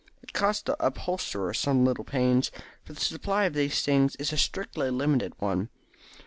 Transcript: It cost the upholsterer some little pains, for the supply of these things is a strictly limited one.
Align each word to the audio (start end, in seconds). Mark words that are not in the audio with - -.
It 0.23 0.33
cost 0.33 0.65
the 0.65 0.75
upholsterer 0.83 1.53
some 1.53 1.85
little 1.85 2.03
pains, 2.03 2.49
for 2.83 2.93
the 2.93 2.99
supply 2.99 3.43
of 3.43 3.53
these 3.53 3.83
things 3.83 4.15
is 4.15 4.33
a 4.33 4.35
strictly 4.37 4.89
limited 4.89 5.33
one. 5.39 5.69